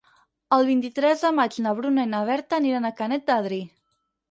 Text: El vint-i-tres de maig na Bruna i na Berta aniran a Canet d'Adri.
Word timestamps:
El 0.55 0.63
vint-i-tres 0.69 1.21
de 1.25 1.31
maig 1.41 1.59
na 1.67 1.75
Bruna 1.81 2.07
i 2.09 2.11
na 2.15 2.23
Berta 2.33 2.59
aniran 2.61 2.91
a 2.91 2.95
Canet 3.03 3.31
d'Adri. 3.31 3.63